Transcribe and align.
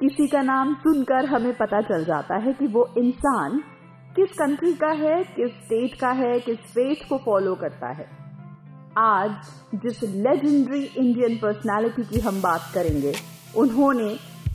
किसी 0.00 0.26
का 0.26 0.40
नाम 0.42 0.74
सुनकर 0.74 1.24
हमें 1.24 1.52
पता 1.56 1.80
चल 1.80 2.04
जाता 2.04 2.36
है 2.36 2.52
कि 2.52 2.66
वो 2.66 2.86
इंसान 2.98 3.58
किस 4.16 4.32
कंट्री 4.32 4.72
का 4.74 4.90
है, 4.90 5.22
किस 5.26 5.50
स्टेट 5.52 5.94
का 6.00 6.10
है, 6.10 6.38
किस 6.40 6.58
फेथ 6.68 7.08
को 7.08 7.18
फॉलो 7.18 7.54
करता 7.54 7.88
है। 7.88 8.06
आज 8.98 9.30
जिस 9.74 10.02
लेजेंडरी 10.02 10.82
इंडियन 10.84 11.36
पर्सनालिटी 11.36 12.02
की 12.04 12.20
हम 12.20 12.40
बात 12.42 12.70
करेंगे, 12.74 13.14
उन्होंने 13.56 14.10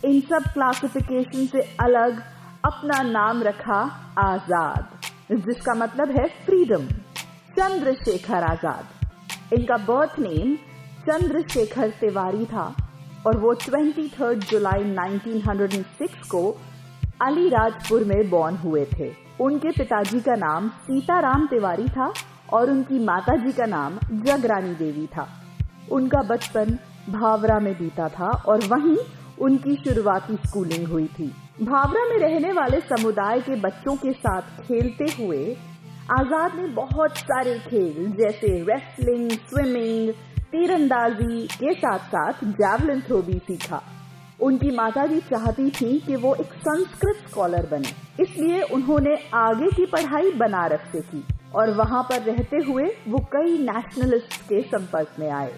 इन 0.05 0.19
सब 0.21 0.51
क्लासिफिकेशन 0.53 1.45
से 1.45 1.61
अलग 1.81 2.21
अपना 2.65 3.01
नाम 3.01 3.41
रखा 3.43 3.79
आज़ाद, 4.17 4.89
जिसका 5.31 5.73
मतलब 5.75 6.11
है 6.11 6.27
फ्रीडम 6.45 6.85
चंद्रशेखर 7.55 8.43
आज़ाद। 8.43 9.53
इनका 9.53 9.77
बर्थ 9.85 10.19
नेम 10.19 10.55
चंद्रशेखर 11.01 11.89
तिवारी 11.99 12.45
था। 12.45 12.73
और 13.27 13.37
वो 13.37 13.53
23 13.55 14.49
जुलाई 14.49 14.83
1906 14.85 16.27
को 16.27 16.41
अलीराजपुर 17.21 18.03
में 18.03 18.29
बॉर्न 18.29 18.55
हुए 18.55 18.85
थे। 18.93 19.11
उनके 19.41 19.71
पिताजी 19.71 20.19
का 20.19 20.35
नाम 20.35 20.69
सीताराम 20.85 21.45
तिवारी 21.47 21.87
था 21.89 22.13
और 22.53 22.69
उनकी 22.69 22.99
माताजी 23.05 23.51
का 23.51 23.65
नाम 23.65 23.97
जगरानी 24.25 24.73
देवी 24.75 25.05
था। 25.07 25.27
उनका 25.91 26.21
बचपन 26.29 26.77
भावरा 27.09 27.59
में 27.59 27.73
बीता 27.73 28.07
था 28.09 28.29
और 28.47 28.65
वहीं 28.65 28.97
उनकी 29.41 29.75
शुरुआती 29.75 30.35
स्कूलिंग 30.47 30.87
हुई 30.87 31.07
थी। 31.19 31.27
भावरा 31.61 32.03
में 32.05 32.17
रहने 32.17 32.51
वाले 32.51 32.79
समुदाय 32.89 33.39
के 33.39 33.55
बच्चों 33.61 33.95
के 33.95 34.11
साथ 34.13 34.61
खेलते 34.63 35.05
हुए 35.19 35.55
आज़ाद 36.11 36.55
ने 36.55 36.67
बहुत 36.67 37.17
सारे 37.17 37.57
खेल, 37.59 38.11
जैसे 38.11 38.47
रेसलिंग 38.63 39.31
स्विमिंग 39.31 40.13
तीरंदाजी 40.51 41.45
के 41.49 41.73
साथ 41.73 42.05
साथ 42.11 42.43
जैवलिन 42.53 43.01
थ्रो 43.01 43.21
भी 43.21 43.37
सीखा। 43.47 43.81
उनकी 44.41 44.69
माताजी 44.71 45.19
चाहती 45.21 45.69
थी 45.71 45.99
कि 45.99 46.15
वो 46.15 46.33
एक 46.35 46.53
संस्कृत 46.59 47.17
स्कॉलर 47.29 47.67
बने। 47.71 47.91
इसलिए 48.23 48.61
उन्होंने 48.73 49.15
आगे 49.35 49.69
की 49.71 49.85
पढ़ाई 49.85 50.31
बनारस 50.39 50.91
से 50.91 51.01
की 51.01 51.23
और 51.55 51.71
वहाँ 51.71 52.01
पर 52.03 52.21
रहते 52.21 52.63
हुए 52.67 52.85
वो 53.07 53.19
कई 53.33 53.57
नेशनलिस्ट 53.63 54.41
के 54.43 54.61
संपर्क 54.61 55.15
में 55.19 55.29
आए। 55.29 55.51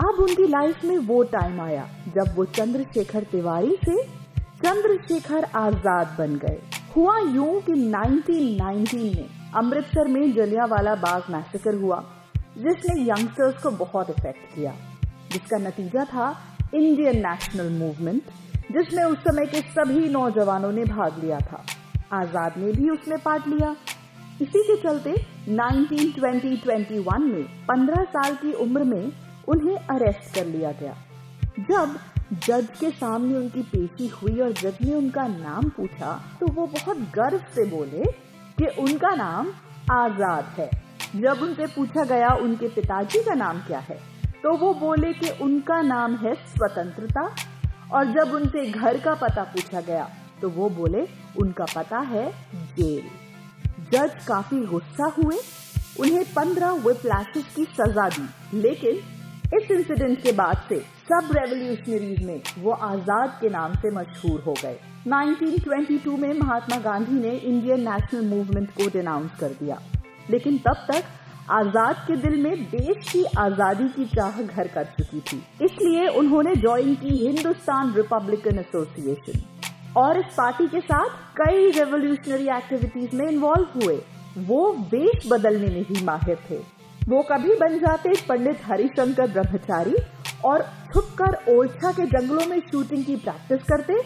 अब 0.00 0.20
उनकी 0.20 0.46
लाइफ 0.46 0.84
में 0.84 0.96
वो 1.06 1.22
टाइम 1.32 1.60
आया 1.60 1.88
जब 2.16 2.34
वो 2.36 2.44
चंद्रशेखर 2.58 3.24
तिवारी 3.30 3.76
से 3.84 4.02
चंद्रशेखर 4.64 5.44
आज़ाद 5.56 6.14
बन 6.18 6.36
गए। 6.36 6.60
हुआ 6.96 7.18
यूँ 7.20 7.60
कि 7.60 7.72
1919 7.72 9.16
में 9.16 9.28
अमृतसर 9.54 10.08
में 10.08 10.32
जलियांवाला 10.34 10.94
बाग 10.96 11.32
मैसेकर 11.32 11.74
हुआ। 11.74 12.02
जिसने 12.56 13.00
यंगस्टर्स 13.02 13.62
को 13.62 13.70
बहुत 13.76 14.10
इफ़ेक्ट 14.10 14.54
किया। 14.54 14.72
जिसका 15.32 15.58
नतीजा 15.58 16.04
था 16.04 16.26
इंडियन 16.74 17.16
नेशनल 17.18 17.70
मूवमेंट 17.72 18.22
जिसमें 18.72 19.02
उस 19.04 19.18
समय 19.20 19.46
के 19.46 19.60
सभी 19.62 20.08
नौजवानों 20.10 20.70
ने 20.72 20.84
भाग 20.86 21.18
लिया 21.24 21.38
था। 21.42 21.64
आज़ाद 22.12 22.54
ने 22.58 22.72
भी 22.72 22.88
उसमें 22.90 23.18
पार्ट 23.18 23.46
लिया। 23.48 23.74
इसी 24.42 24.62
के 24.62 24.76
चलते 24.82 25.14
1920-21 25.50 27.18
में 27.22 27.44
15 27.66 28.04
साल 28.06 28.34
की 28.34 28.52
उम्र 28.54 28.84
में 28.84 29.12
उन्हें 29.48 29.76
अरेस्ट 29.76 30.34
कर 30.34 30.46
लिया 30.46 30.72
गया। 30.72 30.94
जब 31.60 31.96
जज 32.44 32.68
के 32.80 32.90
सामने 32.92 33.36
उनकी 33.38 33.62
पेशी 33.64 34.06
हुई 34.14 34.40
और 34.40 34.52
जज 34.54 34.78
ने 34.82 34.94
उनका 34.94 35.26
नाम 35.28 35.68
पूछा 35.68 36.12
तो 36.40 36.46
वो 36.46 36.66
बहुत 36.68 36.98
गर्व 37.14 37.38
से 37.54 37.64
बोले 37.66 38.04
कि 38.58 38.66
उनका 38.82 39.14
नाम 39.14 39.52
आज़ाद 39.92 40.44
है। 40.58 40.70
जब 41.14 41.42
उनसे 41.42 41.66
पूछा 41.66 42.04
गया 42.06 42.28
उनके 42.36 42.68
पिताजी 42.70 43.22
का 43.22 43.34
नाम 43.34 43.60
क्या 43.60 43.78
है 43.80 43.98
तो 44.42 44.56
वो 44.56 44.72
बोले 44.74 45.12
कि 45.12 45.30
उनका 45.42 45.80
नाम 45.82 46.16
है 46.16 46.34
स्वतंत्रता। 46.34 47.22
और 47.92 48.06
जब 48.14 48.32
उनसे 48.34 48.64
घर 48.66 48.98
का 48.98 49.14
पता 49.16 49.42
पूछा 49.44 49.80
गया 49.80 50.08
तो 50.40 50.48
वो 50.48 50.68
बोले, 50.70 51.06
उनका 51.38 51.64
पता 51.74 51.98
है 52.00 52.30
जेल। 52.76 53.08
जज 53.92 54.24
काफ़ी 54.26 54.60
गुस्सा 54.66 55.06
हुए, 55.16 55.36
उन्हें 56.00 56.24
पंद्रह 56.34 56.72
विप्लैशेस 56.86 57.44
की 57.56 57.64
सजा 57.72 58.08
दी। 58.08 58.60
लेकिन 58.60 59.00
इस 59.54 59.70
इंसिडेंट 59.70 60.22
के 60.22 60.32
बाद 60.32 60.62
से 60.68 60.78
सब 61.08 61.28
रेवोल्यूशनरीज 61.32 62.24
में 62.24 62.40
वो 62.58 62.72
आज़ाद 62.72 63.38
के 63.40 63.48
नाम 63.48 63.74
से 63.74 63.90
मशहूर 63.90 64.40
हो 64.40 64.54
गए। 64.62 64.78
1922 65.06 66.16
में 66.18 66.32
महात्मा 66.38 66.78
गांधी 66.82 67.20
ने 67.20 67.30
इंडियन 67.30 67.88
नेशनल 67.88 68.24
मूवमेंट 68.28 68.70
को 68.70 68.88
डिनाउंस 68.92 69.38
कर 69.40 69.56
दिया। 69.60 69.80
लेकिन 70.30 70.58
तब 70.58 70.86
तक 70.90 71.04
आज़ाद 71.52 71.96
के 72.06 72.16
दिल 72.18 72.36
में 72.42 72.64
देश 72.66 73.10
की 73.10 73.24
आज़ादी 73.38 73.88
की 73.88 74.04
चाह 74.14 74.40
घर 74.42 74.68
कर 74.68 74.84
चुकी 74.98 75.20
थी। 75.20 75.36
इसलिए 75.64 76.06
उन्होंने 76.18 76.54
ज्वाइन 76.56 76.94
की 76.94 77.16
हिंदुस्तान 77.16 77.92
रिपब्लिकन 77.94 78.58
एसोसिएशन 78.58 79.42
और 79.96 80.18
इस 80.18 80.34
पार्टी 80.36 80.66
के 80.68 80.80
साथ 80.80 81.08
कई 81.36 81.70
रेवोल्यूशनरी 81.72 82.48
एक्टिविटीज़ 82.56 83.16
में 83.16 83.28
इन्वॉल्व 83.28 83.80
हुए। 83.80 83.98
वो 84.48 84.60
देश 84.90 85.28
बदलने 85.28 85.68
में 85.68 85.84
ही 85.84 86.04
माहिर 86.04 86.38
थे। 86.50 86.58
वो 87.08 87.22
कभी 87.30 87.54
बन 87.56 87.78
जाते 87.78 88.12
पंडित 88.28 88.60
हरिशंकर 88.64 89.30
ब्रह्मचारी 89.32 89.94
और 90.44 90.62
छुपकर 90.92 91.38
ओरछा 91.52 91.92
के 91.92 92.06
जंगलों 92.08 92.46
में 92.46 92.60
शूटिंग 92.62 93.04
की 93.04 93.16
प्रैक्टिस 93.18 93.62
करते 93.62 94.02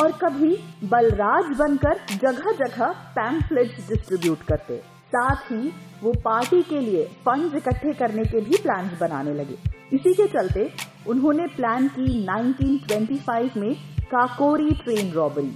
और 0.00 0.12
कभी 0.22 0.56
बलराज 0.88 1.56
बनकर 1.58 2.00
जगह 2.12 2.52
जगह 2.58 2.92
पैम्फलेट्स 3.16 3.88
डिस्ट्रीब्यूट 3.88 4.42
करते। 4.42 4.80
साथ 5.14 5.50
ही 5.52 5.72
वो 6.02 6.12
पार्टी 6.24 6.62
के 6.62 6.80
लिए 6.80 7.04
फंड 7.26 7.54
इकट्ठे 7.54 7.92
करने 7.92 8.24
के 8.24 8.40
भी 8.40 8.56
प्लान 8.62 8.90
बनाने 9.00 9.34
लगे। 9.34 9.56
इसी 9.92 10.12
के 10.14 10.26
चलते 10.28 10.70
उन्होंने 11.08 11.46
प्लान 11.46 11.88
की 11.88 12.24
1925 12.26 13.56
में 13.56 13.74
काकोरी 14.10 14.70
ट्रेन 14.74 15.12
रॉबरी 15.12 15.52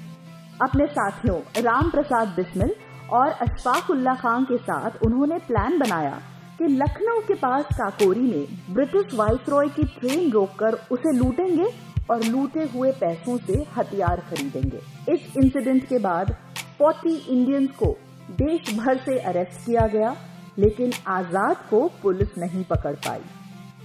अपने 0.63 0.87
साथियों 0.87 1.39
राम 1.63 1.91
प्रसाद 1.91 2.29
बिस्मिल 2.29 2.75
और 3.11 3.29
अशफाक 3.29 3.91
उल्ला 3.91 4.15
खान 4.15 4.45
के 4.45 4.57
साथ 4.59 5.05
उन्होंने 5.07 5.39
प्लान 5.39 5.79
बनाया 5.79 6.21
कि 6.59 6.67
लखनऊ 6.67 7.21
के 7.21 7.35
पास 7.35 7.65
काकोरी 7.73 8.21
में 8.21 8.75
ब्रिटिश 8.75 9.15
वाइसरॉय 9.15 9.69
की 9.69 9.85
ट्रेन 9.99 10.31
रोककर 10.31 10.79
उसे 10.91 11.17
लूटेंगे 11.17 11.67
और 12.11 12.25
लूटे 12.25 12.69
हुए 12.75 12.93
पैसों 12.93 13.37
से 13.39 13.65
हथियार 13.77 14.21
खरीदेंगे। 14.31 14.81
इस 15.13 15.37
इंसिडेंट 15.37 15.85
के 15.85 15.99
बाद 15.99 16.37
40 16.81 17.29
इंडियंस 17.29 17.71
को 17.71 17.97
देश 18.31 18.75
भर 18.77 18.97
से 18.97 19.19
अरेस्ट 19.19 19.67
किया 19.67 19.87
गया, 19.87 20.17
लेकिन 20.59 20.93
आज़ाद 21.07 21.57
को 21.71 21.87
पुलिस 22.03 22.39
नहीं 22.39 22.65
पकड़ 22.65 22.95
पाई। 22.95 23.21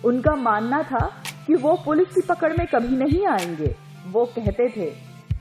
उनका 0.06 0.36
मानना 0.36 0.82
था 0.84 1.06
कि 1.48 1.56
वो 1.56 1.76
पुलिस 1.86 2.08
की 2.08 2.22
पकड़ 2.22 2.54
में 2.58 2.66
कभी 2.68 2.96
नहीं 2.98 3.26
आएँगे। 3.28 3.76
वो 4.08 4.26
कहते 4.26 4.68
थे 4.70 4.90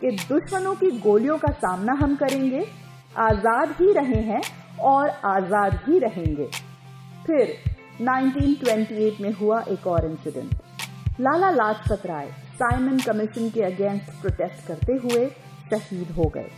कि 0.00 0.10
दुश्मनों 0.28 0.74
की 0.74 0.90
गोलियों 1.00 1.38
का 1.38 1.52
सामना 1.52 1.92
हम 1.92 2.16
करेंगे, 2.16 2.64
आज़ाद 3.18 3.74
ही 3.80 3.92
रहे 3.92 4.20
हैं 4.22 4.40
और 4.80 5.08
आज़ाद 5.08 5.80
ही 5.88 5.98
रहेंगे। 5.98 6.48
फिर 7.26 7.54
1928 8.00 9.20
में 9.20 9.32
हुआ 9.32 9.60
एक 9.68 9.86
और 9.86 10.10
incident 10.10 10.54
Lala 11.20 11.50
Lajpat 11.50 12.06
Rai 12.06 12.26
Simon 12.54 12.98
commission 12.98 13.50
के 13.50 13.62
अगेंस्ट 13.62 14.10
प्रोटेस्ट 14.20 14.66
करते 14.66 14.92
हुए 14.92 15.26
शहीद 15.70 16.10
हो 16.10 16.24
गए। 16.24 16.50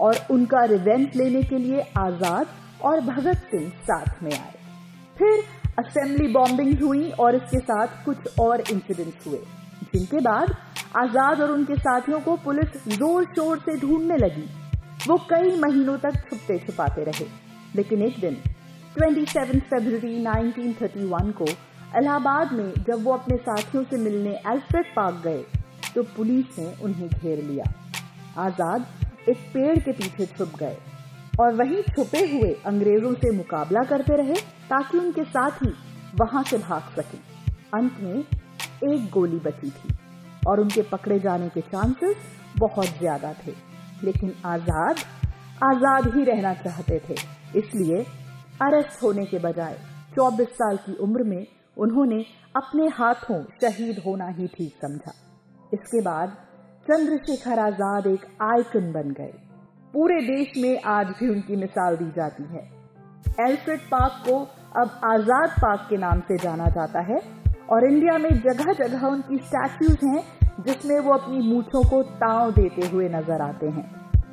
और 0.00 0.18
उनका 0.30 0.64
रिवेंज 0.66 1.16
लेने 1.16 1.42
के 1.44 1.58
लिए 1.58 1.80
आज़ाद 1.98 2.46
और 2.84 3.00
भगत 3.02 3.46
सिंह 3.50 3.68
साथ 3.82 4.22
में 4.22 4.32
आए। 4.32 4.54
फिर 5.16 5.42
असेंबली 5.78 6.26
बॉम्बिंग 6.32 6.82
हुई 6.82 7.10
और 7.12 7.34
इसके 7.34 7.58
साथ 7.60 8.04
कुछ 8.04 8.38
और 8.40 8.60
इंसिडेंट्स 8.62 9.26
हुए, 9.26 9.38
जिनके 9.84 10.20
बाद 10.20 10.54
आज़ाद 10.96 11.40
और 11.40 11.50
उनके 11.50 11.76
साथियों 11.76 12.20
को 12.20 12.36
पुलिस 12.44 12.86
ज़ोर 12.88 13.24
शोर 13.26 13.58
से 13.60 13.76
ढूँढने 13.80 14.16
लगी। 14.18 14.48
वो 15.08 15.16
कई 15.30 15.56
महीनों 15.60 15.96
तक 15.98 16.14
छुपते 16.30 16.58
छुपाते 16.58 17.04
रहे, 17.04 17.26
लेकिन 17.76 18.02
एक 18.02 18.20
दिन 18.20 18.36
27 18.94 19.60
फरवरी 19.70 20.16
1931 20.20 21.32
को 21.32 21.44
इलाहाबाद 21.98 22.52
में 22.52 22.72
जब 22.84 23.04
वो 23.04 23.12
अपने 23.12 23.36
साथियों 23.38 23.82
से 23.84 23.96
मिलने 23.98 24.30
एल्फ्रेड 24.46 24.86
पार्क 24.96 25.22
गए 25.24 25.42
तो 25.94 26.02
पुलिस 26.16 26.58
ने 26.58 26.72
उन्हें 26.84 27.08
घेर 27.08 27.42
लिया। 27.42 27.72
आज़ाद 28.38 28.86
एक 29.26 29.38
पेड़ 29.54 29.78
के 29.78 29.92
पीछे 29.92 30.26
छुप 30.28 30.52
गए 30.58 30.76
और 31.40 31.54
वहीं 31.54 31.82
छुपे 31.84 32.20
हुए 32.28 32.52
अंग्रेज़ों 32.66 33.12
से 33.14 33.30
मुकाबला 33.30 33.82
करते 33.84 34.16
रहे 34.16 34.34
ताकि 34.70 34.98
उनके 34.98 35.24
साथी 35.26 35.72
वहाँ 36.14 36.42
से 36.42 36.58
भाग 36.58 36.90
सकें। 36.96 37.18
अंत 37.74 37.98
में 38.00 38.18
एक 38.84 39.10
गोली 39.10 39.38
बची 39.40 39.70
थी 39.70 39.94
और 40.46 40.60
उनके 40.60 40.82
पकड़े 40.90 41.18
जाने 41.20 41.48
के 41.48 41.60
चांसेस 41.62 42.16
बहुत 42.58 42.98
ज़्यादा 42.98 43.32
थे। 43.36 43.52
लेकिन 44.04 44.34
आज़ाद 44.46 44.98
आज़ाद 45.64 46.06
ही 46.14 46.24
रहना 46.24 46.54
चाहते 46.54 47.00
थे। 47.08 47.14
इसलिए 47.58 48.02
अरेस्ट 48.62 49.02
होने 49.02 49.24
के 49.26 49.38
बजाय 49.38 49.78
24 50.14 50.48
साल 50.54 50.76
की 50.78 50.94
उम्र 51.02 51.22
में 51.24 51.46
उन्होंने 51.76 52.24
अपने 52.56 52.86
हाथों 52.88 53.42
शहीद 53.62 53.98
होना 54.06 54.28
ही 54.28 54.46
ठीक 54.48 54.74
समझा। 54.82 55.12
इसके 55.74 56.00
बाद 56.02 56.36
चंद्रशेखर 56.88 57.58
आज़ाद 57.58 58.06
एक 58.06 58.20
आइकन 58.42 58.92
बन 58.92 59.10
गए। 59.10 59.32
पूरे 59.94 60.20
देश 60.22 60.52
में 60.56 60.82
आज 60.88 61.06
भी 61.18 61.28
उनकी 61.28 61.56
मिसाल 61.56 61.96
दी 61.96 62.04
जाती 62.12 62.44
है। 62.44 62.62
एल्फ्रेड 63.40 63.80
पार्क 63.90 64.22
को 64.28 64.36
अब 64.76 65.00
आज़ाद 65.06 65.50
पार्क 65.62 65.86
के 65.90 65.96
नाम 65.96 66.20
से 66.28 66.36
जाना 66.36 66.68
जाता 66.76 67.00
है 67.02 67.20
और 67.70 67.84
इंडिया 67.84 68.16
में 68.18 68.30
जगह 68.40 68.72
जगह 68.74 69.06
उनकी 69.06 69.38
स्टैच्यूज 69.38 70.04
हैं, 70.04 70.22
जिसमें 70.60 70.98
वो 70.98 71.12
अपनी 71.14 71.40
मूछों 71.48 71.82
को 71.90 72.02
ताव 72.22 72.52
देते 72.52 72.86
हुए 72.86 73.08
नज़र 73.08 73.42
आते 73.42 73.66
हैं। 73.68 73.84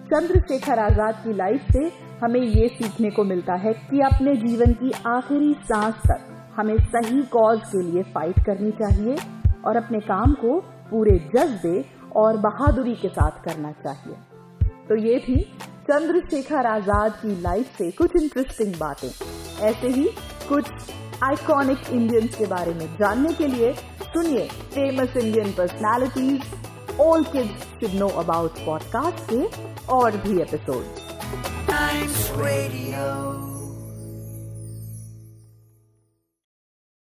चंद्रशेखर 0.06 0.80
आज़ाद 0.80 1.20
की 1.24 1.34
लाइफ 1.34 1.72
से 1.72 1.92
हमें 2.22 2.40
ये 2.40 2.68
सीखने 2.68 3.12
को 3.12 3.24
मिलता 3.24 3.56
है 3.56 3.74
कि 3.82 4.00
अपने 4.04 4.36
जीवन 4.38 4.74
की 4.74 4.92
आखिरी 5.08 5.54
सांस 5.66 6.00
तक 6.06 6.54
हमें 6.56 6.78
सही 6.88 7.22
कॉज 7.34 7.60
के 7.66 7.82
लिए 7.82 8.04
फाइट 8.14 8.40
करनी 8.46 8.72
चाहिए 8.80 9.18
और 9.66 9.78
अपने 9.78 10.00
काम 10.08 10.34
को 10.42 10.60
पूरे 10.90 11.18
जज्बे 11.36 11.84
और 12.16 12.38
बहादुरी 12.38 12.96
के 12.96 13.10
साथ 13.10 13.44
करना 13.44 13.72
चाहिए। 13.72 14.16
तो 14.90 14.96
ये 14.96 15.20
थी 15.20 15.42
चंद्रशेखर 15.90 16.66
आज़ाद 16.66 17.12
की 17.12 17.42
लाइफ 17.42 17.78
से 17.78 17.92
कुछ 17.92 18.12
इंटरेस्टिंग 18.22 18.76
बातें। 18.76 19.10
ऐसे 19.68 19.88
ही 19.88 20.10
कुछ 20.50 20.70
आइकॉनिक 21.24 21.90
इंडियंस 21.90 22.36
के 22.36 22.46
बारे 22.46 22.74
में 22.74 22.88
जानने 22.98 23.34
के 23.34 23.48
लिए 23.48 23.74
सुनिए 24.04 24.48
famous 24.48 25.18
Indian 25.18 25.52
personalities 25.52 27.00
all 27.02 27.24
kids 27.24 27.64
should 27.80 28.00
know 28.00 28.08
about 28.08 28.66
podcast 28.66 29.34
के 29.34 29.44
और 29.86 30.18
भी 30.18 30.42
एपिसोड. 30.42 30.84